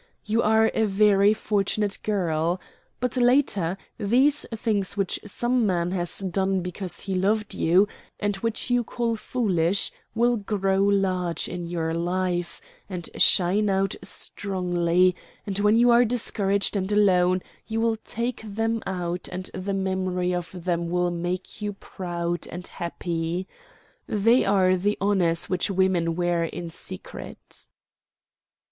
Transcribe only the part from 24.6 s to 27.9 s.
the honors which women wear in secret."